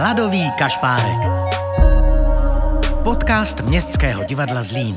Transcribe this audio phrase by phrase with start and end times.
[0.00, 1.20] Hladový kašpárek.
[3.04, 4.96] Podcast Městského divadla Zlín.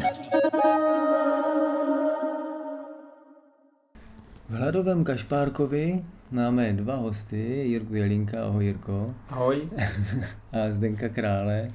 [4.49, 7.37] V Hladovém Kašpárkovi máme dva hosty,
[7.67, 9.69] Jirku Jelínka, ahoj Jirko, Ahoj.
[10.51, 11.71] a Zdenka Krále,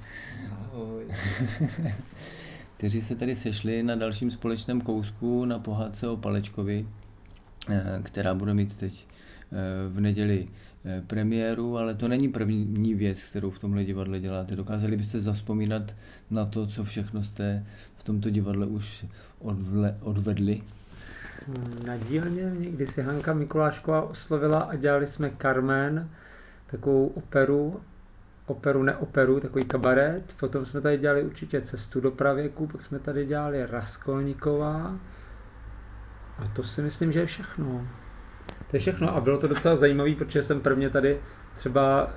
[0.52, 1.04] Ahoj.
[2.76, 6.86] kteří se tady sešli na dalším společném kousku na pohádce o Palečkovi,
[7.70, 9.06] eh, která bude mít teď
[9.88, 10.48] v neděli
[10.84, 14.56] eh, premiéru, ale to není první věc, kterou v tomhle divadle děláte.
[14.56, 15.94] Dokázali byste zaspomínat
[16.30, 17.66] na to, co všechno jste
[17.96, 19.04] v tomto divadle už
[19.38, 20.62] odvle, odvedli?
[21.86, 26.08] Na dílně někdy si Hanka Mikulášková oslovila a dělali jsme Carmen,
[26.66, 27.80] takovou operu,
[28.46, 30.34] operu neoperu, takový kabaret.
[30.40, 34.98] Potom jsme tady dělali určitě Cestu do pravěku, pak jsme tady dělali Raskolníková.
[36.38, 37.88] A to si myslím, že je všechno.
[38.70, 41.20] To je všechno a bylo to docela zajímavé, protože jsem prvně tady
[41.54, 42.14] třeba,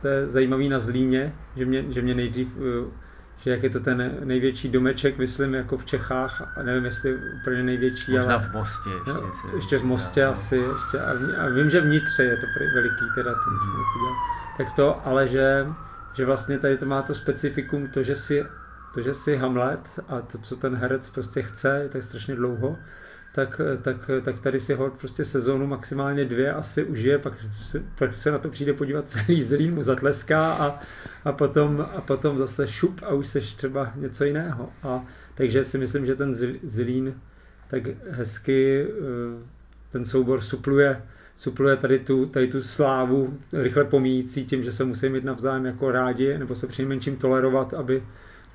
[0.00, 2.92] to je zajímavý na Zlíně, že mě, že mě nejdřív uh,
[3.36, 7.62] že jak je to ten největší domeček, myslím, jako v Čechách, a nevím, jestli úplně
[7.62, 8.48] největší, Možná ale...
[8.48, 9.12] v Mostě ještě.
[9.12, 10.32] No, se ještě v Mostě dá, no.
[10.32, 13.52] asi, ještě, a, v- a vím, že vnitře je to veliký, teda ten
[13.96, 14.16] udělal.
[14.56, 15.66] Tak to, ale že,
[16.12, 18.46] že vlastně tady to má to specifikum, to, že si,
[18.90, 22.78] to, že si Hamlet a to, co ten herec prostě chce, tak strašně dlouho,
[23.38, 28.16] tak, tak, tak tady si hold prostě sezónu maximálně dvě asi užije, pak se, pak
[28.16, 30.80] se na to přijde podívat celý Zlín, mu zatleská a,
[31.24, 34.72] a, potom, a potom zase šup a už seš třeba něco jiného.
[34.82, 37.14] A, takže si myslím, že ten Zl- Zlín
[37.70, 39.46] tak hezky eh,
[39.92, 41.02] ten soubor supluje,
[41.36, 45.92] supluje tady tu, tady tu slávu rychle pomíjící tím, že se musí mít navzájem jako
[45.92, 48.02] rádi, nebo se přinejmenším tolerovat, aby,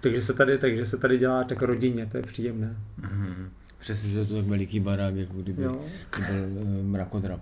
[0.01, 2.75] takže se tady, takže se tady dělá tak rodině, to je příjemné.
[2.97, 3.49] Mhm.
[3.83, 5.71] Přestože je to tak veliký barák, jako kdyby Jo.
[6.09, 6.45] to byl
[6.79, 7.41] eh, mrakodrap.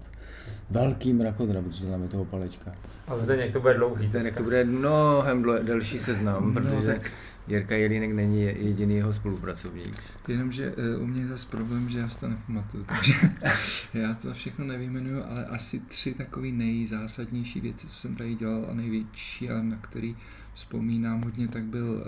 [0.69, 2.71] Velký mrakodrap, když děláme toho palečka.
[3.07, 4.05] A zde to bude dlouhý.
[4.05, 7.11] Zde to bude mnohem delší seznam, No, protože tak-
[7.47, 9.95] Jirka Jelínek není jediný jeho spolupracovník.
[10.27, 13.13] Jenomže uh, u mě je zase problém, že já si to nepamatuju, takže
[13.93, 18.73] já to všechno nevyjmenuju, ale asi tři takové nejzásadnější věci, co jsem tady dělal a
[18.73, 20.15] největší, ale na který
[20.53, 22.01] vzpomínám hodně, tak byl uh,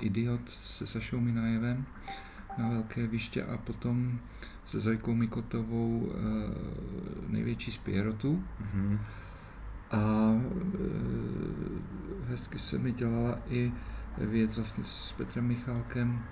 [0.00, 1.84] Idiot se Sašou Minajevem
[2.58, 4.18] na Velké viště a potom
[4.66, 6.12] se Zojkou Mikotovou uh,
[7.28, 8.44] největší z Pierrotů.
[8.60, 8.98] Mhm.
[9.92, 10.38] A e,
[12.28, 13.72] hezky se mi dělala i
[14.18, 16.24] věc vlastně s Petrem Michálkem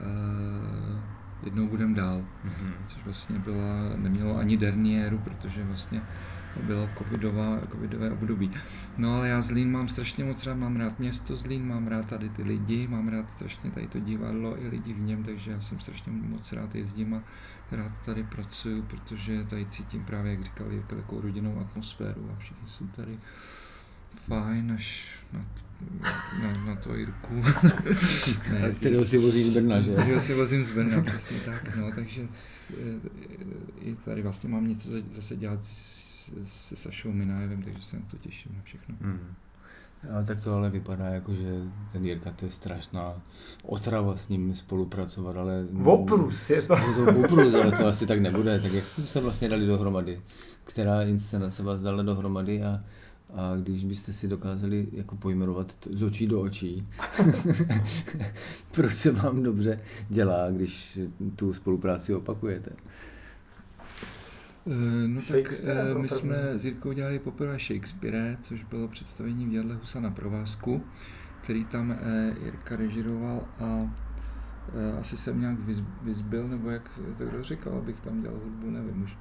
[0.00, 2.74] e, Jednou budem dál, Mhm.
[2.86, 6.06] což vlastně byla, nemělo ani derniéru, protože vlastně
[6.62, 8.54] bylo covidová, covidové období.
[8.96, 12.30] No ale já Zlín mám strašně moc rád, mám rád město Zlín, mám rád tady
[12.30, 15.80] ty lidi, mám rád strašně tady to divadlo i lidi v něm, takže já jsem
[15.80, 17.24] strašně moc rád jezdím a
[17.70, 22.68] rád tady pracuju, protože tady cítím právě, jak říkal Jirka, takovou rodinnou atmosféru a všichni
[22.68, 23.18] jsou tady
[24.16, 25.46] fajn až na,
[26.42, 27.34] na, na to Jirku.
[28.66, 29.92] A kterého si vozí z Brna, že?
[29.92, 31.76] Kterého si vozím z Brna, přesně tak.
[31.76, 32.22] No, takže
[33.80, 35.60] i tady vlastně mám něco za- zase dělat
[36.46, 38.94] se Sašou Minájevem, takže se na to těším na všechno.
[39.00, 39.34] Mhm.
[40.18, 43.22] A tak to ale vypadá jako, že ten Jirka to je strašná
[43.62, 45.66] otrava s ním spolupracovat, ale...
[45.84, 46.74] Oprus je to.
[46.78, 48.60] Je to oprus, ale to asi tak nebude.
[48.60, 50.20] Tak jak jste se vlastně dali dohromady?
[50.64, 52.84] Která inscenace vás dala dohromady a,
[53.34, 56.88] a když byste si dokázali jako pojmenovat z očí do očí,
[58.74, 60.98] proč se vám dobře dělá, když
[61.36, 62.70] tu spolupráci opakujete?
[64.66, 69.46] Eh, No tak eh, jako my jsme s Jirkou dělali poprvé Shakespeare, což bylo představení
[69.46, 70.82] v divadle Husa na provázku,
[71.42, 73.90] který tam eh, Jirka režiroval a
[75.00, 79.02] asi jsem nějak vyz- vyzbyl, nebo jak to kdo říkal, abych tam dělal hudbu, nevím
[79.02, 79.16] už.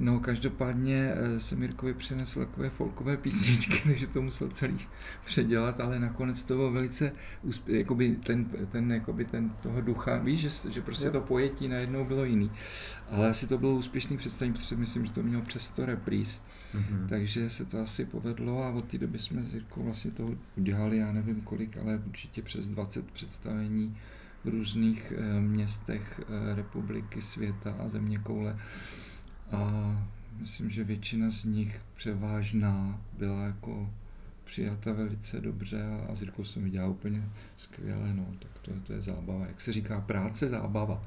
[0.00, 4.76] No, každopádně eh, jsem Jirkovi přinesl takové folkové písničky, takže to musel celý
[5.24, 7.12] předělat, ale nakonec to bylo velice,
[7.44, 11.12] úspě- jakoby ten, ten, jakoby ten toho ducha, víš, že, že prostě Jo.
[11.12, 12.50] to pojetí najednou bylo jiný.
[13.10, 16.40] Ale asi to bylo úspěšný představení, protože myslím, že to mělo přes 100 repríz,
[16.74, 17.06] Mhm.
[17.08, 20.96] takže se to asi povedlo a od té doby jsme s Jirkou vlastně toho udělali,
[20.98, 23.96] já nevím kolik, ale určitě přes 20 představení
[24.44, 28.58] v různých eh, městech eh, republiky, světa a země koule.
[29.52, 29.92] A
[30.40, 33.90] myslím, že většina z nich převážná byla jako
[34.44, 37.22] přijata velice dobře a, a s Jirkou jsem viděla úplně
[37.56, 39.46] skvěle, no, tak to, to je zábava.
[39.46, 41.02] Jak se říká, práce, zábava.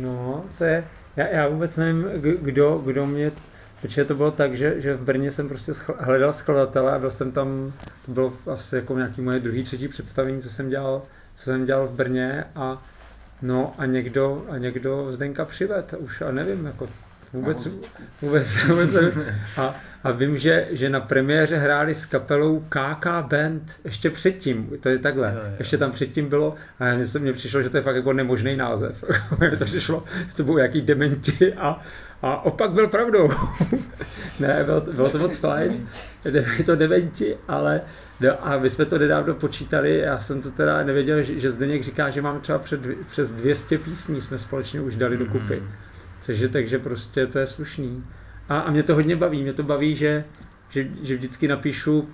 [0.00, 0.84] No, to je,
[1.16, 2.02] já, já vůbec nevím,
[2.42, 3.32] kdo, kdo mě,
[3.80, 7.32] protože to bylo tak, že, že v Brně jsem prostě hledal skladatele a byl jsem
[7.32, 7.72] tam,
[8.06, 11.02] to bylo asi jako nějaký moje druhý, třetí představení, co jsem dělal,
[11.36, 12.82] co jsem dělal v Brně a
[13.44, 16.88] no a někdo, a někdo Zdenka přived, už a nevím, jako
[17.32, 17.68] vůbec,
[18.22, 18.90] vůbec, vůbec
[19.56, 19.74] a,
[20.04, 24.98] a vím, že, že na premiéře hráli s kapelou KK Band ještě předtím, to je
[24.98, 25.54] takhle, jo, jo.
[25.58, 28.56] ještě tam předtím bylo a mně se mně přišlo, že to je fakt jako nemožný
[28.56, 29.04] název.
[29.58, 30.04] to přišlo,
[30.36, 31.80] to bylo jaký dementi a,
[32.22, 33.30] a opak byl pravdou.
[34.40, 35.88] ne, bylo, bylo to moc fajn,
[36.58, 37.80] je to dementi, ale
[38.40, 42.10] a my jsme to nedávno počítali, já jsem to teda nevěděl, že, že Zdeněk říká,
[42.10, 45.32] že mám třeba před, přes 200 písní jsme společně už dali mm-hmm.
[45.32, 45.62] dokupy.
[46.20, 48.04] Což je, takže prostě to je slušný.
[48.48, 50.24] A, a mě to hodně baví, mě to baví, že,
[50.68, 52.08] že, že vždycky napíšu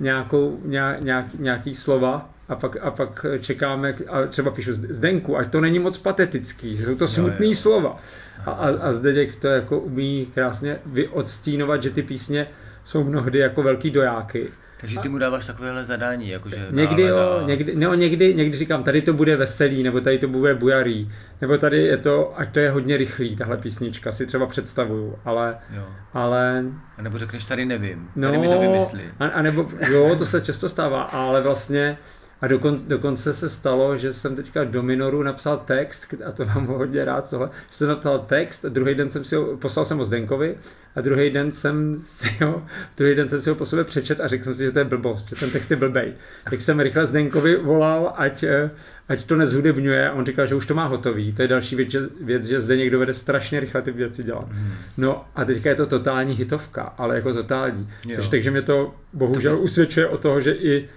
[0.00, 5.60] nějakou, nějak, nějaký slova a pak, a pak čekáme, a třeba píšu Zdenku, ať to
[5.60, 8.00] není moc patetický, jsou to smutné slova.
[8.46, 12.46] A, a, a Zdeněk to jako umí krásně vyodsstínovat, že ty písně
[12.84, 14.50] jsou mnohdy jako velký dojáky.
[14.80, 19.02] Takže ty mu dáváš takovéhle zadání, jakože Někdy jo, někdy, no, někdy, někdy říkám, tady
[19.02, 22.70] to bude veselý, nebo tady to bude bujarý, nebo tady je to, ať to je
[22.70, 25.56] hodně rychlý, tahle písnička, si třeba představuju, ale...
[25.76, 25.84] Jo.
[26.12, 26.64] ale
[26.98, 29.02] a nebo řekneš, tady nevím, tady no, mi to vymyslí.
[29.18, 31.98] A, a nebo, jo, to se často stává, ale vlastně
[32.40, 36.66] a dokon, dokonce se stalo, že jsem teďka do Minoru napsal text, a to mám
[36.66, 40.04] hodně rád tohle, že jsem napsal text, druhý den jsem si ho, poslal jsem ho
[40.04, 40.58] Zdenkovi,
[40.98, 42.62] a druhý den jsem si ho,
[42.96, 44.84] druhý den jsem si ho po sobě přečet a řekl jsem si, že to je
[44.84, 46.12] blbost, že ten text je blbej.
[46.50, 48.70] Tak jsem rychle Zdenkovi volal, ať, eh,
[49.08, 51.32] ať to nezhudebňuje a on říkal, že už to má hotový.
[51.32, 54.48] To je další věc, že, věc, že zde někdo vede strašně rychle ty věci dělat.
[54.50, 54.72] Hmm.
[54.96, 57.90] No a teďka je to totální hitovka, ale jako totální.
[58.14, 60.88] Což takže mě to bohužel usvědčuje o toho, že i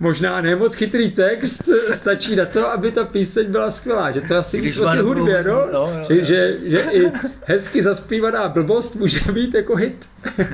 [0.00, 4.10] možná nemoc chytrý text stačí na to, aby ta píseň byla skvělá.
[4.10, 5.66] Že to asi víc o ty hudbě, no?
[5.72, 7.12] no, no že, že, že i
[7.44, 10.08] hezky zaspívaná blbost může být jako hit.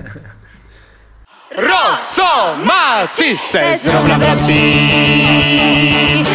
[1.57, 4.91] Rosomáci se zrovna vrací,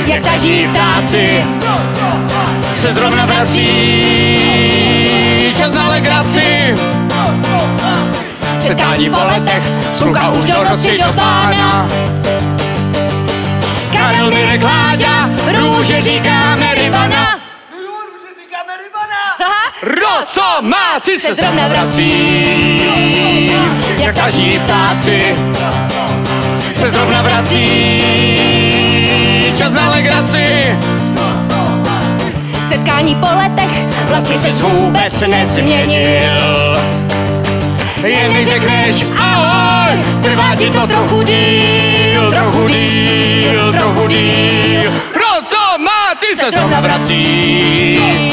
[0.06, 1.44] jak každý ptáci
[2.76, 3.68] se zrovna vrací,
[5.58, 6.76] čas na legraci.
[8.68, 9.64] Setkání po letech,
[9.98, 11.90] sluka už do noci do pána.
[13.94, 17.37] Karel Mirek Láďa, růže říkáme Rivana.
[19.82, 22.82] Rosomáci se zrovna vrací,
[23.98, 25.36] jak každý ptáci
[26.76, 28.04] se zrovna vrací.
[29.58, 30.76] Čas na legraci.
[32.70, 33.70] Setkání po letech
[34.06, 36.78] vlastně se vůbec nezměnil.
[38.04, 44.92] Jen mi řekneš ahoj, trvá ti to trochu díl, trochu díl, trochu díl.
[45.14, 48.27] Rosomáci se zrovna vrací,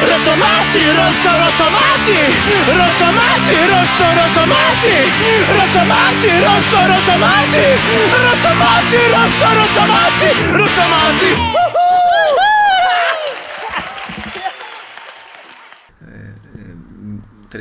[0.08, 2.20] Rosomáci, roso, rosomáci,
[2.80, 4.98] rosomáci, roso, rosomáci,
[5.58, 7.66] rosomáci, roso, rosomáci,
[8.24, 9.48] rosomáci, roso,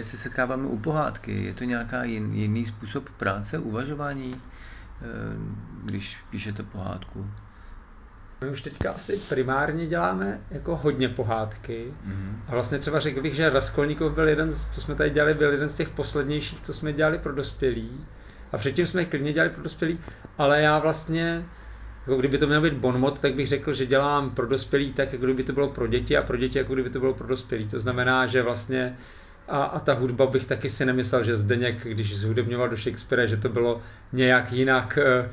[0.07, 1.45] se setkáváme u pohádky.
[1.45, 4.41] Je to nějaká jin, jiný způsob práce, uvažování,
[5.03, 5.07] eh,
[5.85, 7.27] když píšete pohádku?
[8.45, 11.95] My už teďka asi primárně děláme jako hodně pohádky.
[12.09, 12.37] Mm-hmm.
[12.49, 15.53] A vlastně třeba řekl bych, že Raskolníkov byl jeden, z, co jsme tady dělali, byl
[15.53, 18.07] jeden z těch poslednějších, co jsme dělali pro dospělí.
[18.53, 19.99] A předtím jsme klidně dělali pro dospělí,
[20.39, 21.45] ale já vlastně,
[22.01, 25.25] jako kdyby to měl být bonmot, tak bych řekl, že dělám pro dospělí tak, jako
[25.25, 27.69] kdyby to bylo pro děti a pro děti, jako kdyby to bylo pro dospělí.
[27.69, 28.99] To znamená, že vlastně
[29.49, 33.37] a, a ta hudba bych taky si nemyslel, že Zdeněk, když zhudebňoval do Shakespeare, že
[33.37, 35.27] to bylo nějak jinak uh,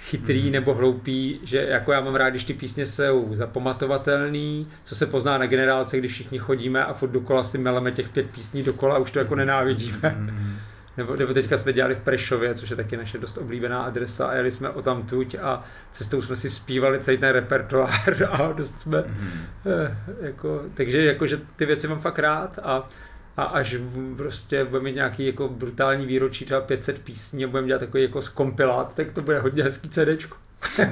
[0.00, 0.52] chytrý mm.
[0.52, 5.38] nebo hloupý, že jako já mám rád, když ty písně jsou zapamatovatelný, co se pozná
[5.38, 8.98] na generálce, když všichni chodíme a furt dokola si meleme těch pět písní dokola a
[8.98, 10.14] už to jako nenávidíme.
[10.18, 10.56] Mm.
[10.96, 14.34] Nebo, nebo teďka jsme dělali v Prešově, což je taky naše dost oblíbená adresa a
[14.34, 18.80] jeli jsme o tam tuď a cestou jsme si zpívali celý ten repertoár a dost
[18.80, 19.30] jsme, mm.
[19.66, 22.88] eh, jako, takže jako, že ty věci mám fakt rád a
[23.36, 23.76] a až
[24.16, 28.20] prostě budeme mít nějaký jako brutální výročí, třeba 500 písní a budeme dělat takový jako
[28.34, 30.36] kompilát, tak to bude hodně hezký CDčko.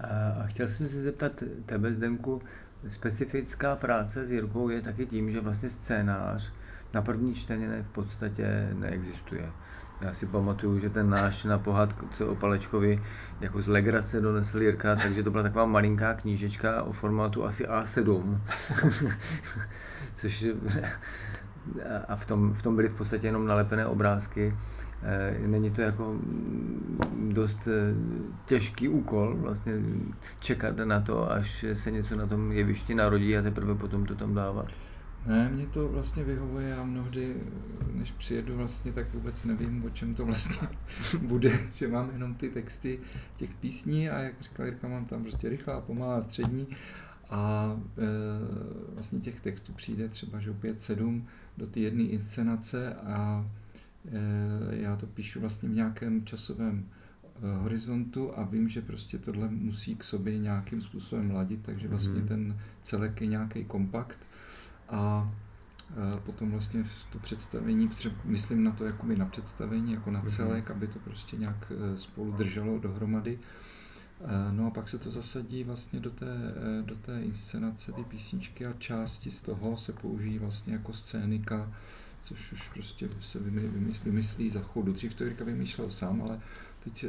[0.00, 1.32] a chtěl jsem se zeptat
[1.66, 2.42] tebe, Zdenku,
[2.88, 6.52] specifická práce s Jirkou je taky tím, že vlastně scénář
[6.94, 9.50] na první čtení v podstatě neexistuje.
[10.00, 13.02] Já si pamatuju, že ten náš na pohádce o Palečkovi
[13.40, 18.40] jako z legrace donesl Jirka, takže to byla taková malinká knížečka o formátu asi A7.
[20.14, 20.46] Což
[22.08, 24.58] a v tom, v tom byly v podstatě jenom nalepené obrázky.
[25.02, 26.20] Eh, není to jako
[27.28, 27.94] dost eh,
[28.44, 29.72] těžký úkol vlastně
[30.38, 34.34] čekat na to, až se něco na tom jevišti narodí a teprve potom to tam
[34.34, 34.68] dávat?
[35.26, 37.34] Ne, mě to vlastně vyhovuje, já mnohdy,
[37.92, 40.68] než přijedu vlastně, tak vůbec nevím, o čem to vlastně
[41.22, 43.00] bude, že mám jenom ty texty
[43.36, 46.66] těch písní a jak říkal Jirka, mám tam prostě rychlá, pomalá, střední
[47.30, 48.04] a e,
[48.94, 51.26] vlastně těch textů přijde třeba, že opět sedm
[51.58, 53.46] do té jedné inscenace a
[54.08, 56.84] e, já to píšu vlastně v nějakém časovém
[57.42, 62.20] e, horizontu a vím, že prostě tohle musí k sobě nějakým způsobem ladit, takže vlastně
[62.20, 62.28] mm-hmm.
[62.28, 64.25] ten celek je nějaký kompakt
[64.88, 65.30] a
[66.26, 70.28] potom vlastně to představení, protože myslím na to jakoby na představení, jako na mhm.
[70.28, 73.38] celek, aby to prostě nějak e, spolu drželo dohromady.
[74.24, 78.04] E, no a pak se to zasadí vlastně do té, e, do té inscenace, ty
[78.04, 81.72] písničky a části z toho se použijí vlastně jako scénika,
[82.24, 83.38] což už prostě se
[84.04, 84.92] vymyslí za chodu.
[84.92, 86.40] Dřív to Jirka vymýšlel sám, ale
[86.84, 87.04] teď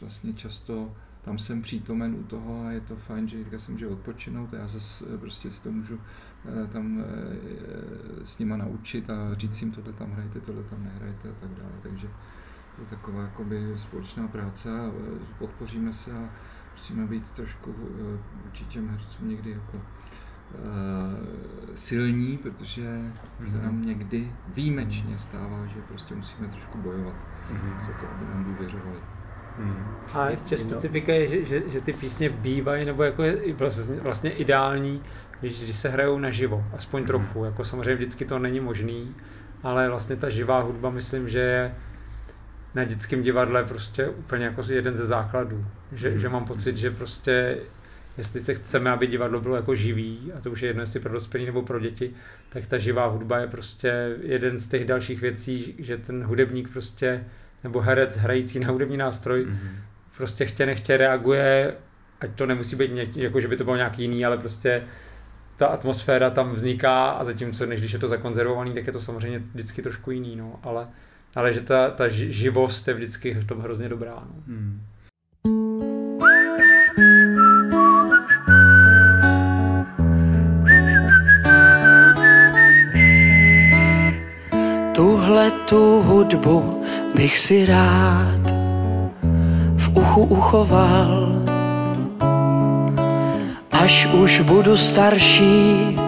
[0.00, 0.96] vlastně často
[1.28, 4.56] tam jsem přítomen u toho a je to fajn, že Jirka se může odpočinout a
[4.56, 6.00] já zase eh, prostě si to můžu
[6.48, 11.28] eh, tam eh, s nima naučit a říct jim tohle tam hrajte, tohle tam nehrajte
[11.28, 11.72] a tak dále.
[11.82, 12.08] Takže
[12.78, 14.90] je taková jakoby společná práce a
[15.38, 16.30] podpoříme se a
[16.72, 17.74] musíme být trošku
[18.44, 19.80] vůči těm hercům někdy jako
[21.74, 23.12] silní, protože
[23.50, 23.86] se nám mhm.
[23.86, 27.14] někdy výjimečně stává, že prostě musíme trošku bojovat
[27.52, 27.86] mm-hmm.
[27.86, 29.17] za to, aby nám důvěřovali.
[29.58, 29.84] Hmm.
[30.12, 34.30] A ještě specifika je, že, že, že ty písně bývají, nebo jako je vlastně, vlastně
[34.30, 35.02] ideální,
[35.40, 37.06] když, když se hrajou naživo, aspoň hmm.
[37.06, 37.44] trochu.
[37.44, 39.14] Jako samozřejmě vždycky to není možný,
[39.62, 41.74] ale vlastně ta živá hudba, myslím, že je
[42.74, 45.64] na dětském divadle prostě úplně jako jeden ze základů.
[45.92, 46.18] Že, hmm.
[46.18, 47.58] že mám pocit, že prostě
[48.18, 51.12] jestli se chceme, aby divadlo bylo jako živý, a to už je jedno, jestli pro
[51.12, 52.14] dospělí nebo pro děti,
[52.48, 57.24] tak ta živá hudba je prostě jeden z těch dalších věcí, že ten hudebník prostě
[57.64, 59.70] nebo herec hrající na hudební nástroj mm-hmm.
[60.16, 61.74] prostě chtě nechtě reaguje,
[62.20, 64.82] ať to nemusí být něk, jako, že by to bylo nějaký jiný, ale prostě
[65.56, 69.38] ta atmosféra tam vzniká a zatímco, než když je to zakonzervovaný, tak je to samozřejmě
[69.38, 70.88] vždycky trošku jiný, no, ale,
[71.34, 74.42] ale že ta, ta živost je vždycky v tom hrozně dobrá, no.
[74.46, 74.80] Mm.
[84.94, 86.77] Tuhle tu hudbu
[87.18, 88.42] bych si rád
[89.76, 91.42] v uchu uchoval.
[93.72, 95.98] Až už budu starší,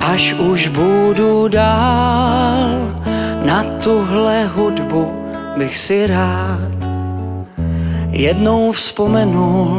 [0.00, 2.70] až už budu dál,
[3.46, 5.12] na tuhle hudbu
[5.58, 6.78] bych si rád
[8.10, 9.78] jednou vzpomenul.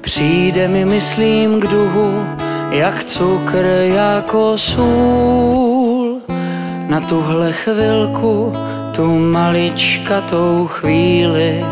[0.00, 2.24] Přijde mi, myslím, k duhu,
[2.70, 5.75] jak cukr jako sůl
[6.88, 8.52] na tuhle chvilku,
[8.96, 11.64] tu maličkatou chvíli,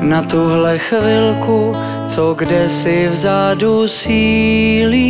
[0.00, 1.76] na tuhle chvilku,
[2.08, 5.06] co kde si vzadu sílí.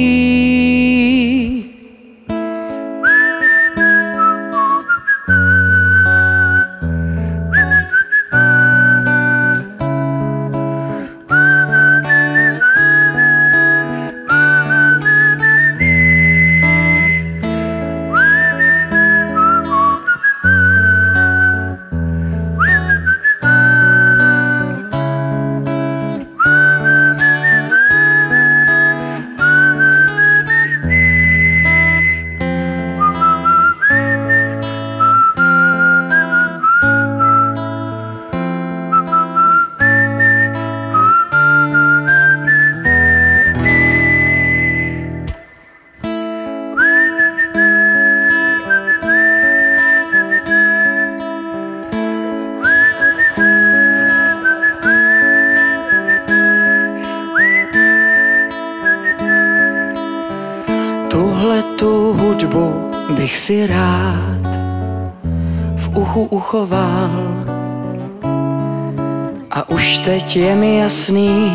[70.36, 71.50] Je mi jasný,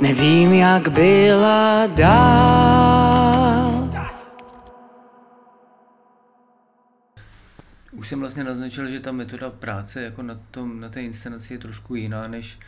[0.00, 2.88] nevím, jak byla dál.
[7.92, 11.58] Už jsem vlastně naznačil, že ta metoda práce jako na, tom, na té inscenaci je
[11.58, 12.58] trošku jiná než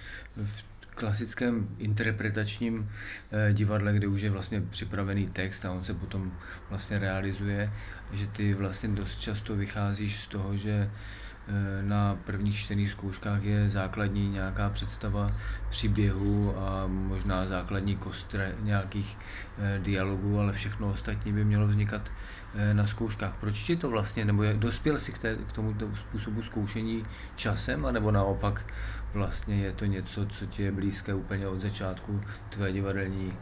[0.45, 2.91] v klasickém interpretačním
[3.33, 6.33] eh, divadle, kde už je vlastně připravený text a on se potom
[6.69, 7.73] vlastně realizuje,
[8.13, 10.91] že ty vlastně dost často vycházíš z toho, že
[11.83, 15.33] na prvních čtených zkouškách je základní nějaká představa
[15.69, 19.19] příběhu a možná základní kostr nějakých
[19.59, 22.03] eh, dialogů, ale všechno ostatní by mělo vznikat
[22.55, 23.35] eh, na zkouškách.
[23.41, 27.03] Proč ti to vlastně, nebo dospěl jsi k, té, k tomuto způsobu zkoušení
[27.37, 28.65] časem, anebo naopak
[29.15, 33.33] vlastně je to něco, co ti je blízké úplně od začátku tvé divadelní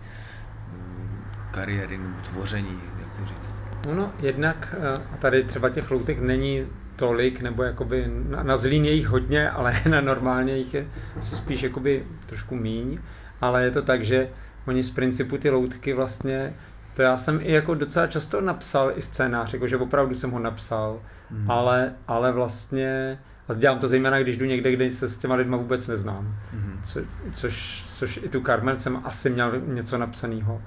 [1.51, 3.55] kariéry nebo tvoření, jak to říct?
[3.95, 4.75] No, jednak,
[5.13, 6.67] a tady třeba těch loutek není
[6.99, 10.87] tolik, nebo jakoby na, na zlín je jich hodně, ale na normálně jich je
[11.19, 12.99] asi spíš jakoby trošku míň,
[13.41, 14.29] ale je to tak, že
[14.67, 16.55] oni z principu ty loutky vlastně,
[16.95, 21.01] to já jsem i jako docela často napsal i scénář, jakože opravdu jsem ho napsal,
[21.31, 21.51] hmm.
[21.51, 25.57] ale, ale vlastně a dělám to zejména, když jdu někde, kde se s těma lidma
[25.57, 26.35] vůbec neznám.
[26.55, 26.83] Mm-hmm.
[26.85, 27.01] Co,
[27.33, 30.63] což, což i tu Carmen jsem asi měl něco napsaného.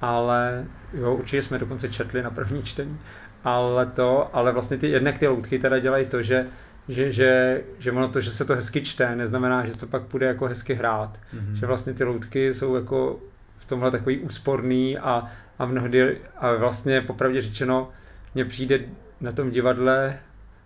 [0.00, 2.98] Ale jo, určitě jsme dokonce četli na první čtení
[3.44, 6.46] ale to, ale vlastně ty, jednak ty loutky teda dělají to, že,
[6.88, 10.26] že, že, že ono to, že se to hezky čte, neznamená, že to pak bude
[10.26, 11.18] jako hezky hrát.
[11.34, 11.54] Mm-hmm.
[11.54, 13.20] Že vlastně ty loutky jsou jako
[13.58, 17.90] v tomhle takový úsporný a, a mnohdy, a vlastně popravdě řečeno,
[18.34, 18.80] mně přijde
[19.20, 20.18] na tom divadle,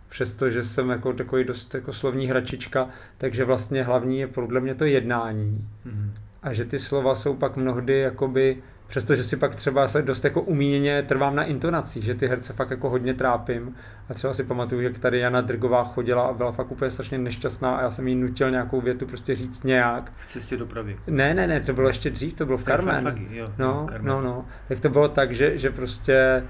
[0.09, 4.85] přestože jsem jako takový dost jako slovní hračička, takže vlastně hlavní je podle mě to
[4.85, 5.69] jednání.
[5.87, 6.11] Mm-hmm.
[6.43, 10.43] A že ty slova jsou pak mnohdy jakoby Přestože si pak třeba se dost jako
[10.43, 13.75] umíněně trvám na intonacích, že ty herce fakt jako hodně trápím.
[14.09, 17.77] A třeba si pamatuju, že tady Jana Drgová chodila a byla fakt úplně strašně nešťastná
[17.77, 20.13] a já jsem jí nutil nějakou větu prostě říct nějak.
[20.27, 20.97] V cestě dopravy.
[21.07, 23.29] Ne, ne, ne, to bylo ještě dřív, to bylo v Carmen.
[23.59, 24.45] No, no, no.
[24.69, 26.43] Tak to bylo tak, že, že prostě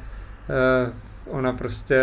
[0.87, 2.01] uh, ona prostě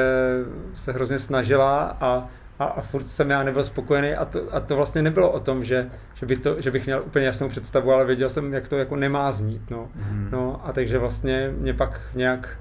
[0.76, 2.28] se hrozně snažila a
[2.60, 5.64] a, a furt jsem já nebyl spokojený a to, a to vlastně nebylo o tom,
[5.64, 8.78] že, že, by to, že bych měl úplně jasnou představu, ale věděl jsem, jak to
[8.78, 9.90] jako nemá znít, no.
[9.96, 10.30] Mm.
[10.32, 12.58] no a takže vlastně mě pak nějak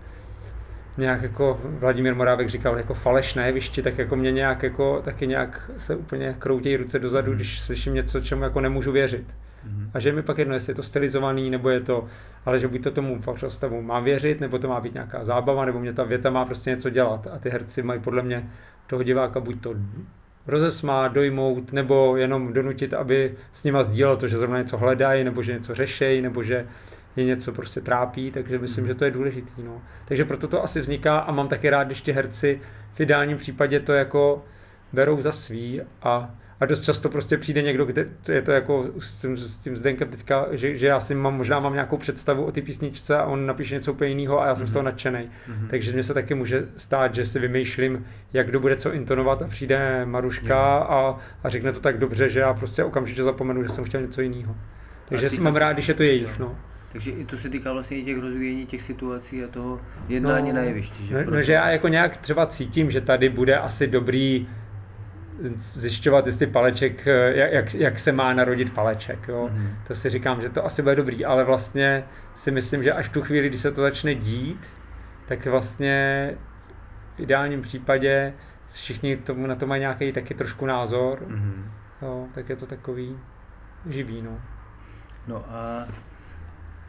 [0.96, 5.70] nějak jako Vladimír Morávek říkal jako falešné jevišti, tak jako mě nějak jako taky nějak
[5.78, 7.36] se úplně kroutějí ruce dozadu, mm.
[7.36, 9.26] když slyším něco, čemu jako nemůžu věřit.
[9.64, 9.90] Mm.
[9.94, 12.04] A že mi pak jedno, jestli je to stylizovaný, nebo je to,
[12.46, 15.80] ale že buď to tomu stavu mám věřit, nebo to má být nějaká zábava, nebo
[15.80, 17.26] mě ta věta má prostě něco dělat.
[17.26, 18.50] A ty herci mají podle mě
[18.86, 19.74] toho diváka buď to
[20.46, 25.42] rozesmát, dojmout, nebo jenom donutit, aby s nima sdílel to, že zrovna něco hledají, nebo
[25.42, 26.66] že něco řešejí, nebo že
[27.16, 29.62] je něco prostě trápí, takže myslím, že to je důležitý.
[29.62, 29.82] No.
[30.04, 32.60] Takže proto to asi vzniká a mám taky rád, když ti herci
[32.94, 34.44] v ideálním případě to jako
[34.92, 39.20] berou za svý a a dost často prostě přijde někdo, kde je to jako s
[39.20, 42.52] tím, s tím Zdenkem teďka, že, že já si mám, možná mám nějakou představu o
[42.52, 44.70] té písničce a on napíše něco úplně jiného a já jsem mm-hmm.
[44.70, 44.92] z toho mhm.
[44.92, 45.18] nadšený.
[45.18, 45.66] Mm-hmm.
[45.70, 49.48] Takže mně se taky může stát, že si vymýšlím, jak kdo bude co intonovat a
[49.48, 53.84] přijde Maruška a, a řekne to tak dobře, že já prostě okamžitě zapomenu, že jsem
[53.84, 54.56] chtěl něco jiného.
[55.08, 56.38] Takže si mám rád, když je to jejich.
[56.38, 56.56] No.
[56.92, 60.62] Takže i to se týká vlastně těch rozvíjení těch situací a toho jednání no, na
[60.62, 61.04] jevišti.
[61.04, 61.36] Že, no, proto...
[61.36, 64.48] no, že já jako nějak třeba cítím, že tady bude asi dobrý
[65.56, 69.28] zjišťovat, jestli paleček, eh, jak, jak se má narodit paleček.
[69.28, 69.50] Jo.
[69.52, 69.68] Mm-hmm.
[69.86, 73.22] To si říkám, že to asi bude dobrý, ale vlastně si myslím, že až tu
[73.22, 74.70] chvíli, kdy se to začne dít,
[75.26, 76.30] tak vlastně
[77.16, 78.32] v ideálním případě
[78.72, 81.64] všichni tomu, na to mají nějaký taky trošku názor, mm-hmm.
[82.02, 83.18] jo, tak je to takový
[83.86, 84.22] živý.
[84.22, 84.40] No.
[85.26, 85.88] no a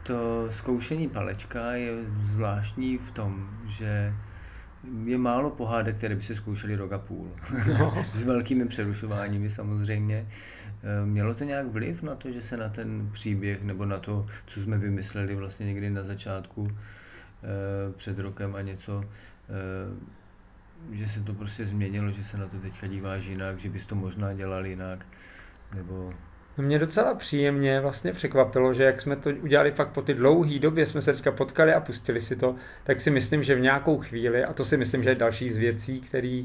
[0.02, 4.14] to zkoušení palečka je zvláštní v tom, že
[5.04, 7.30] je málo pohádek, které by se zkoušely rok a půl.
[7.78, 8.06] No.
[8.14, 10.26] S velkými přerušováními samozřejmě.
[10.82, 14.26] Eh, mělo to nějak vliv na to, že se na ten příběh nebo na to,
[14.46, 21.20] co jsme vymysleli vlastně někdy na začátku eh, před rokem a něco, eh, že se
[21.20, 24.66] to prostě změnilo, že se na to teďka díváš jinak, že bys to možná dělal
[24.66, 25.06] jinak,
[25.74, 26.14] nebo
[26.62, 30.86] mě docela příjemně vlastně překvapilo, že jak jsme to udělali fakt po ty dlouhé době,
[30.86, 34.44] jsme se teďka potkali a pustili si to, tak si myslím, že v nějakou chvíli,
[34.44, 36.42] a to si myslím, že je další z věcí, které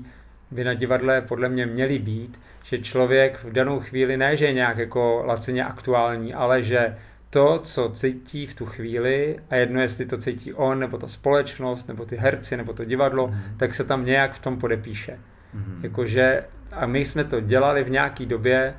[0.52, 4.54] by na divadle podle mě měly být, že člověk v danou chvíli ne, že je
[4.54, 6.96] nějak jako laceně aktuální, ale že
[7.30, 11.88] to, co cítí v tu chvíli, a jedno jestli to cítí on, nebo ta společnost,
[11.88, 13.38] nebo ty herci, nebo to divadlo, mm.
[13.58, 15.20] tak se tam nějak v tom podepíše.
[15.54, 15.80] Mm.
[15.84, 18.74] Jakože, a my jsme to dělali v nějaký době,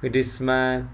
[0.00, 0.88] kdy jsme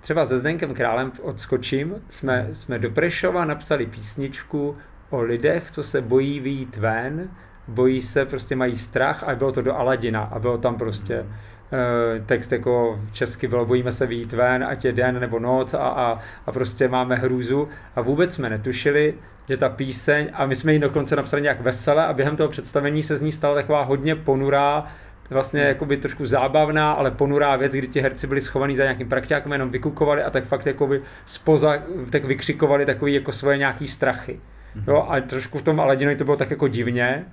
[0.00, 4.76] třeba se Zdenkem Králem odskočím, jsme, jsme do Prešova napsali písničku
[5.10, 7.28] o lidech, co se bojí vyjít ven,
[7.68, 12.26] bojí se, prostě mají strach a bylo to do Aladina a bylo tam prostě uh,
[12.26, 16.20] text jako česky bylo bojíme se vyjít ven, ať je den nebo noc a, a,
[16.46, 19.14] a prostě máme hrůzu a vůbec jsme netušili,
[19.48, 23.02] že ta píseň, a my jsme ji dokonce napsali nějak vesele a během toho představení
[23.02, 24.86] se z ní stala taková hodně ponurá,
[25.32, 29.52] vlastně jakoby trošku zábavná, ale ponurá věc, kdy ti herci byli schovaní za nějakým prakťákem,
[29.52, 34.40] jenom vykukovali a tak fakt jakoby spoza, tak vykřikovali takový jako svoje nějaký strachy.
[34.76, 34.84] Mm-hmm.
[34.88, 37.24] Jo, a trošku v tom Aladinovi to bylo tak jako divně.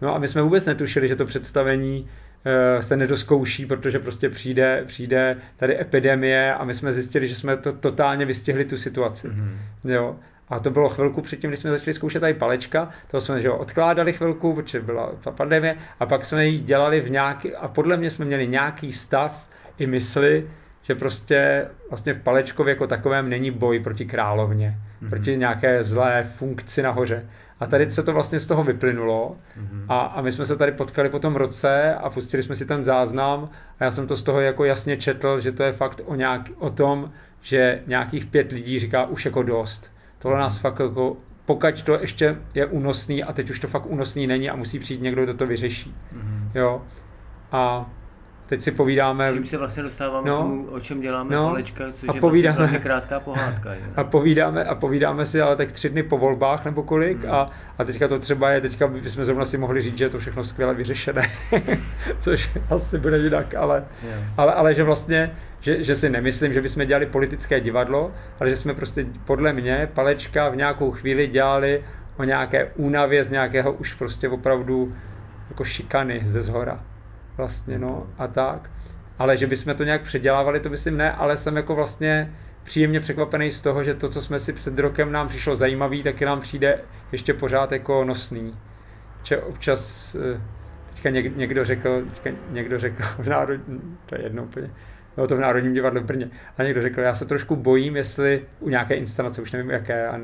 [0.00, 2.08] No a my jsme vůbec netušili, že to představení
[2.44, 7.56] eh, se nedoskouší, protože prostě přijde, přijde tady epidemie a my jsme zjistili, že jsme
[7.56, 9.28] to totálně vystihli tu situaci.
[9.28, 9.56] Mm-hmm.
[9.84, 10.16] Jo.
[10.48, 13.56] A to bylo chvilku předtím, když jsme začali zkoušet tady palečka, to jsme že jo,
[13.56, 17.96] odkládali chvilku, protože byla ta pandemie, a pak jsme ji dělali v nějaký, a podle
[17.96, 20.46] mě jsme měli nějaký stav i mysli,
[20.82, 25.08] že prostě vlastně v Palečkově jako takovém není boj proti královně, mm-hmm.
[25.08, 27.26] proti nějaké zlé funkci nahoře.
[27.60, 29.84] A tady se to vlastně z toho vyplynulo mm-hmm.
[29.88, 32.84] a, a my jsme se tady potkali po tom roce a pustili jsme si ten
[32.84, 33.48] záznam
[33.80, 36.42] a já jsem to z toho jako jasně četl, že to je fakt o, nějak,
[36.58, 39.95] o tom, že nějakých pět lidí říká už jako dost.
[40.26, 44.26] Tohle nás fakt jako, pokud to ještě je únosný a teď už to fakt únosný
[44.26, 45.94] není a musí přijít někdo, kdo to vyřeší.
[46.14, 46.50] Mm-hmm.
[46.54, 46.82] Jo.
[47.52, 47.90] A
[48.46, 49.32] teď si povídáme...
[49.32, 52.20] Tím se vlastně dostáváme no, k tomu, o čem děláme no, kolečka, což a je
[52.20, 53.74] povídáme, vlastně krátká pohádka.
[53.74, 57.34] Je, a, povídáme, a povídáme si ale tak tři dny po volbách nebo kolik hmm.
[57.34, 60.18] a, a teďka to třeba je, teďka bychom zrovna si mohli říct, že je to
[60.18, 61.30] všechno skvěle vyřešené,
[62.18, 64.22] což asi bude jinak, ale, yeah.
[64.36, 68.56] ale, ale že vlastně, že, že si nemyslím, že bychom dělali politické divadlo, ale že
[68.56, 71.84] jsme prostě podle mě palečka v nějakou chvíli dělali
[72.16, 74.94] o nějaké únavě z nějakého už prostě opravdu
[75.50, 76.80] jako šikany ze zhora
[77.36, 78.70] vlastně, no a tak.
[79.18, 83.50] Ale že bychom to nějak předělávali, to myslím ne, ale jsem jako vlastně příjemně překvapený
[83.50, 86.80] z toho, že to, co jsme si před rokem nám přišlo zajímavý, taky nám přijde
[87.12, 88.54] ještě pořád jako nosný.
[89.22, 90.40] Že občas, eh,
[90.90, 94.70] teďka někdo řekl, teďka někdo řekl v národní, to je jedno úplně,
[95.14, 98.44] bylo to v Národním divadle v Brně, a někdo řekl, já se trošku bojím, jestli
[98.60, 100.18] u nějaké instalace, už nevím jaké, a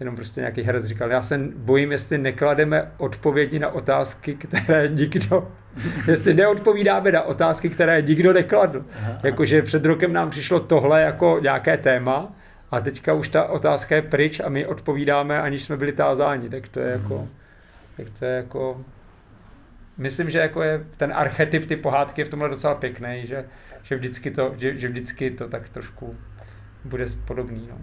[0.00, 5.52] jenom prostě nějaký herec říkal, já se bojím, jestli neklademe odpovědi na otázky, které nikdo,
[6.08, 8.84] jestli neodpovídáme na otázky, které nikdo nekladl.
[9.22, 12.32] Jakože před rokem nám přišlo tohle jako nějaké téma
[12.70, 16.68] a teďka už ta otázka je pryč a my odpovídáme, aniž jsme byli tázáni, tak
[16.68, 17.28] to je jako,
[17.96, 18.84] tak to je jako,
[19.98, 23.44] myslím, že jako je ten archetyp ty pohádky je v tomhle docela pěkný, že,
[23.82, 26.16] že, vždycky to, že, že vždycky to tak trošku
[26.84, 27.68] bude podobný.
[27.70, 27.78] No.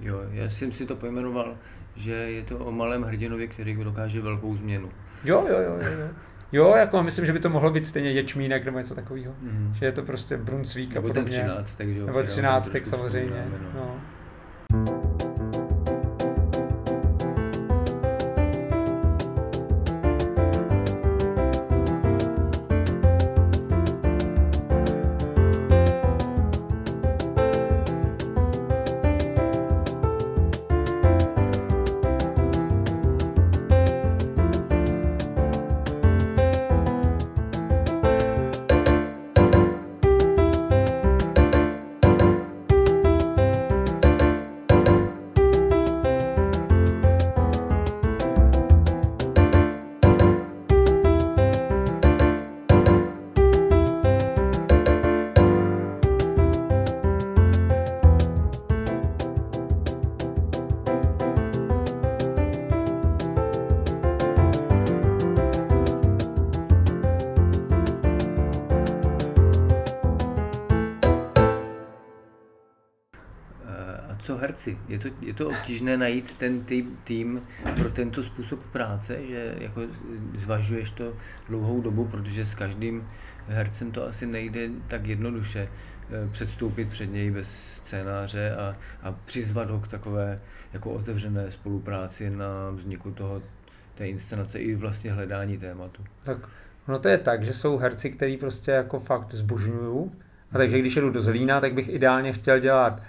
[0.00, 1.54] Jo, já jsem si to pojmenoval,
[1.96, 4.90] že je to o malém hrdinovi, který dokáže velkou změnu.
[5.24, 6.08] Jo, jo, jo, jo.
[6.52, 9.32] Jo, jako myslím, že by to mohlo být stejně ječmínek nebo něco takového.
[9.32, 9.72] Mm-hmm.
[9.72, 11.22] Že je to prostě Brunsvík a podobně.
[11.22, 13.46] Nebo ten 13, takže Nebo 13, tak samozřejmě.
[13.50, 13.80] No.
[13.80, 14.00] no.
[75.62, 77.42] Obtížné najít ten tým, tým
[77.76, 79.80] pro tento způsob práce, že jako
[80.38, 81.12] zvažuješ to
[81.48, 83.08] dlouhou dobu, protože s každým
[83.48, 89.70] hercem to asi nejde tak jednoduše eh, předstoupit před něj bez scénáře a, a přizvat
[89.70, 90.40] ho k takové
[90.72, 93.42] jako otevřené spolupráci na vzniku toho,
[93.94, 96.04] té inscenace i vlastně hledání tématu.
[96.22, 96.38] Tak
[96.88, 100.12] no to je tak, že jsou herci, který prostě jako fakt zbožňuju.
[100.52, 103.02] A takže když jedu do Zlína, tak bych ideálně chtěl dělat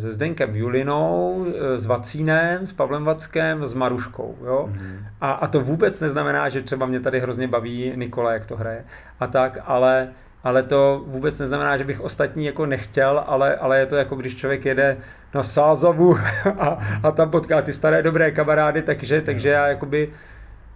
[0.00, 4.36] se Zdenkem Julinou, eh, s Vacínem, s Pavlem Vackem, s Maruškou.
[4.44, 4.70] Jo?
[4.72, 5.04] Mm-hmm.
[5.20, 8.84] A, a to vůbec neznamená, že třeba mě tady hrozně baví Nikola, jak to hraje.
[9.20, 10.08] A tak, ale,
[10.44, 14.36] ale to vůbec neznamená, že bych ostatní jako nechtěl, ale, ale je to jako když
[14.36, 14.96] člověk jede
[15.34, 16.18] na Sázavu
[16.58, 20.10] a, a tam potká ty staré dobré kamarády, takže, takže já jakoby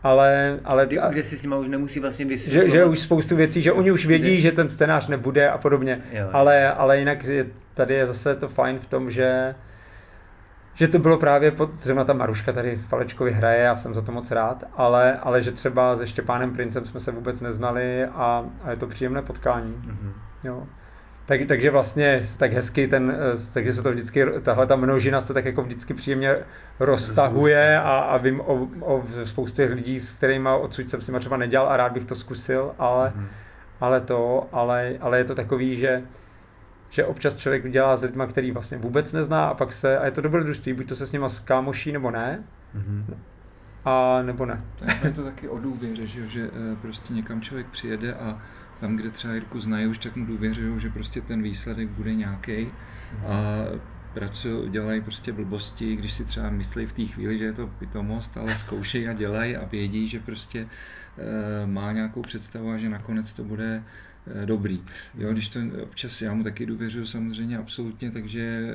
[0.02, 0.58] ale...
[0.64, 2.70] ale Kdy, kde si s nimi už nemusí vlastně vysvětlovat.
[2.70, 6.00] Že, že už spoustu věcí, že oni už vědí, že ten scénář nebude a podobně,
[6.12, 9.54] jo, ale, ale jinak je, tady je zase to fajn v tom, že
[10.74, 14.02] že to bylo právě, pod, zrovna ta Maruška tady v Falečkovi hraje, já jsem za
[14.02, 18.44] to moc rád, ale, ale že třeba se Štěpánem Princem jsme se vůbec neznali a,
[18.62, 19.74] a je to příjemné potkání.
[19.74, 20.12] Mm-hmm.
[20.44, 20.66] Jo.
[21.26, 23.16] Tak, takže vlastně tak hezky ten,
[23.54, 26.36] takže se to vždycky, tahle ta množina se tak jako vždycky příjemně
[26.80, 31.68] roztahuje a, a vím o, o spoustě lidí, s kterými odsud jsem si třeba nedělal
[31.68, 33.28] a rád bych to zkusil, ale, mm.
[33.80, 36.02] ale to, ale, ale je to takový, že
[36.96, 40.10] že občas člověk dělá s lidmi, který vlastně vůbec nezná a pak se, a je
[40.10, 42.44] to dobrodružství, buď to se s nima skámoší nebo ne.
[42.76, 43.14] Mm-hmm.
[43.84, 44.64] a nebo ne.
[44.78, 48.42] Tak je to taky o důvěře, že, že eh, prostě někam člověk přijede a
[48.80, 52.66] tam, kde třeba Jirku znají, už tak mu důvěřují, že prostě ten výsledek bude nějaký
[53.26, 53.64] a
[54.14, 58.36] pracují, dělají prostě blbosti, když si třeba myslí v té chvíli, že je to pitomost,
[58.36, 60.68] ale zkoušejí a dělají a vědí, že prostě
[61.18, 63.82] e, má nějakou představu a že nakonec to bude
[64.44, 64.84] dobrý.
[65.14, 68.74] Jo, když to občas, já mu taky důvěřuju samozřejmě absolutně, takže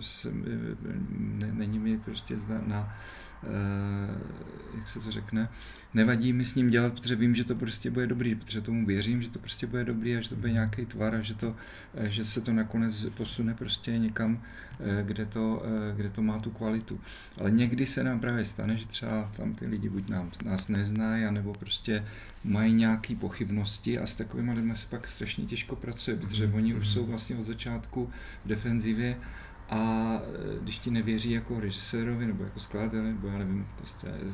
[0.00, 0.44] jsem,
[1.38, 3.25] ne, není mi prostě na, Eh,
[4.74, 5.48] jak se to řekne,
[5.94, 9.22] nevadí mi s ním dělat, protože vím, že to prostě bude dobrý, protože tomu věřím,
[9.22, 11.56] že to prostě bude dobrý a že to bude nějaký tvar a že, to,
[11.94, 14.42] eh, že se to nakonec posune prostě někam,
[14.80, 15.62] eh, kde to,
[15.96, 17.00] kde to má tu kvalitu.
[17.38, 21.24] Ale někdy se nám právě stane, že třeba tam ty lidi buď nám, nás neznají,
[21.24, 22.04] anebo prostě
[22.44, 26.88] mají nějaké pochybnosti a s takovými lidmi se pak strašně těžko pracuje, protože oni už
[26.88, 28.10] jsou vlastně od začátku
[28.44, 29.16] v defenzivě
[29.70, 33.82] a e, když ti nevěří jako režisérovi nebo jako skladateli, nebo já nevím, jako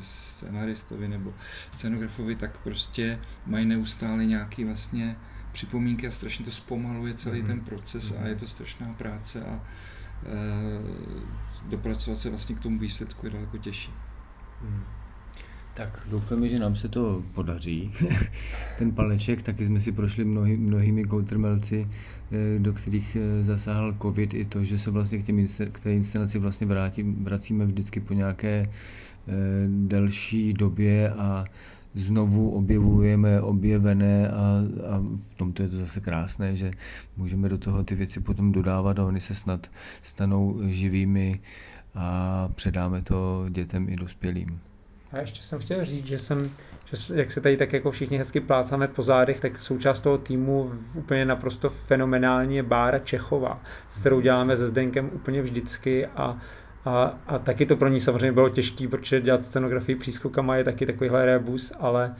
[0.03, 1.33] scénaristovi nebo
[1.71, 5.15] scenografovi, tak prostě mají neustále nějaký vlastně
[5.51, 7.47] připomínky a strašně to zpomaluje celý mm-hmm.
[7.47, 8.23] ten proces mm-hmm.
[8.23, 9.61] a je to strašná práce a e,
[11.69, 13.93] dopracovat se vlastně k tomu výsledku je daleko těžší.
[14.61, 14.83] Mm.
[15.75, 17.91] Tak doufáme, že nám se to podaří.
[18.77, 21.87] Ten paleček, taky jsme si prošli mnohý, mnohými koutrmelci,
[22.31, 25.93] eh, do kterých eh, zasáhl covid, i to, že se vlastně k, těm, k té
[25.93, 29.31] inscenaci vlastně vrátí, vracíme vždycky po nějaké eh,
[29.67, 31.45] delší době a
[31.95, 34.35] znovu objevujeme objevené a,
[34.89, 34.97] a
[35.29, 36.71] v tomto je to zase krásné, že
[37.17, 41.39] můžeme do toho ty věci potom dodávat a oni se snad stanou živými
[41.95, 44.59] a předáme to dětem i dospělým.
[45.13, 46.51] A ještě jsem chtěl říct, že jsem,
[46.93, 50.71] že jak se tady tak jako všichni hezky plácáme po zádech, tak součást toho týmu
[50.95, 56.37] úplně naprosto fenomenální je Bára Čechová, s kterou děláme se Zdenkem úplně vždycky a,
[56.85, 60.85] a, a taky to pro ní samozřejmě bylo těžké, protože dělat scenografii přískokama je taky
[60.85, 62.15] takovýhle rebus, ale,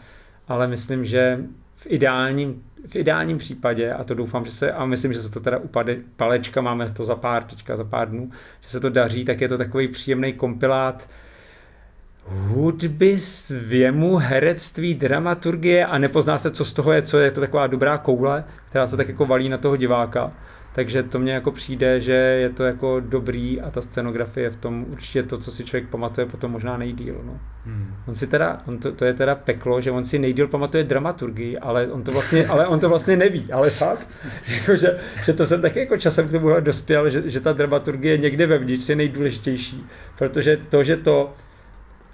[0.48, 1.40] ale myslím, že
[1.76, 5.40] v ideálním, v ideálním případě, a to doufám, že se, a myslím, že se to
[5.40, 9.26] teda upade palečka, máme to za pár, teďka za pár dnů, že se to daří,
[9.26, 11.10] tak je to takový příjemný kompilát
[12.28, 17.68] hudby, svěmu, herectví, dramaturgie a nepozná se, co z toho je, co je to taková
[17.68, 20.32] dobrá koule, která se tak jako valí na toho diváka.
[20.76, 24.86] Takže to mně jako přijde, že je to jako dobrý a ta scenografie v tom
[24.90, 27.22] určitě to, co si člověk pamatuje potom možná nejdíl.
[27.26, 27.40] No.
[27.66, 27.96] Hmm.
[28.08, 31.58] On si teda, on to, to, je teda peklo, že on si nejdíl pamatuje dramaturgii,
[31.58, 34.08] ale on to vlastně, ale on to vlastně neví, ale fakt,
[34.48, 38.18] jako, že, že, to jsem taky jako časem k tomu dospěl, že, že ta dramaturgie
[38.18, 39.86] někde vevnitř je nejdůležitější,
[40.18, 41.34] protože to, že to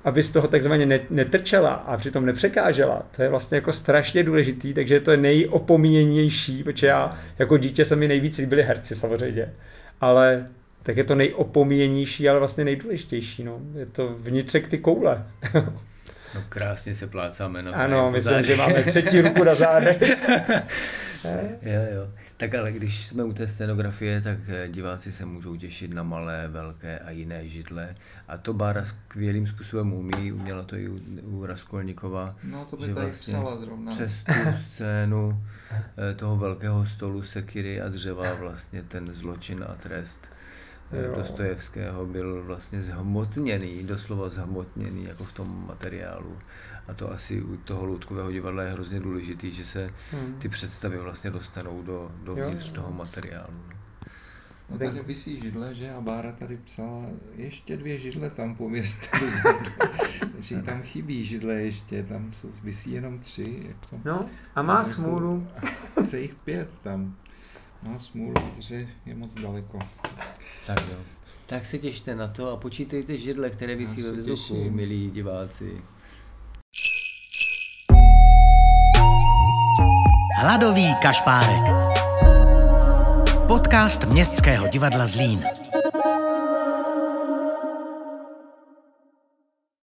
[0.04, 3.04] aby z toho takzvaně netrčela a přitom nepřekážela.
[3.16, 7.96] To je vlastně jako strašně důležitý, takže je to nejopomíněnější, protože já jako dítě se
[7.96, 9.54] mi nejvíc líbili herci samozřejmě,
[10.02, 10.48] ale
[10.84, 13.44] tak je to nejopomíjenější, ale vlastně nejdůležitější.
[13.44, 13.60] No.
[13.76, 15.24] Je to vnitřek ty koule.
[16.36, 20.02] No krásně se plácáme na Ano, myslím, že máme třetí ruku na zádech.
[21.62, 22.08] jo, jo.
[22.40, 26.48] Tak ale když jsme u té scenografie, tak eh, diváci se můžou těšit na malé,
[26.48, 27.96] velké a jiné židle.
[28.28, 32.36] A to Bára skvělým způsobem umí, uměla to i u, u Raskolnikova.
[32.44, 33.92] No to by že vlastně zrovna.
[33.92, 34.34] Přes tu
[34.66, 35.44] scénu
[35.98, 40.28] eh, toho velkého stolu sekiry a dřeva vlastně ten zločin a trest
[40.92, 41.16] jo.
[41.16, 46.38] Dostojevského byl vlastně zhmotněný, doslova zhmotněný jako v tom materiálu.
[46.88, 50.40] A to asi u toho loutkového divadla je hrozně důležitý, že se hmm.
[50.40, 53.54] ty představy vlastně dostanou do, do vnitř toho materiálu.
[54.72, 54.78] No.
[54.78, 55.92] tady vysí židle, že?
[55.92, 59.08] A Bára tady psala, ještě dvě židle tam pověste
[60.36, 63.64] Takže tam chybí židle ještě, tam jsou, vysí jenom tři.
[63.68, 64.26] Jako, no
[64.56, 65.48] a má jako, smůlu.
[66.06, 67.16] Chce jich pět tam.
[67.84, 69.80] Má smůlu, protože je moc daleko.
[70.76, 70.98] Tak jo.
[71.46, 75.82] Tak se těšte na to a počítejte židle, které vysí ve vzduchu, milí diváci.
[80.42, 81.74] Hladový kašpárek.
[83.48, 85.44] Podcast Městského divadla Zlín.